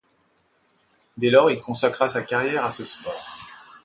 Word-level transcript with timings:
Dès 1.15 1.29
lors, 1.29 1.51
il 1.51 1.59
consacra 1.59 2.09
sa 2.09 2.23
carrière 2.23 2.65
à 2.65 2.71
ce 2.71 2.83
sport. 2.83 3.37